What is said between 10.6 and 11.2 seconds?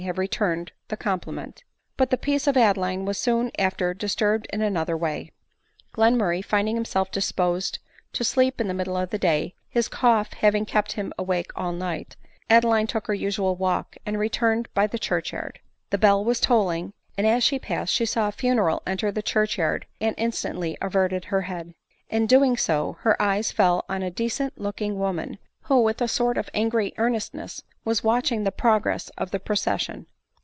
"kept him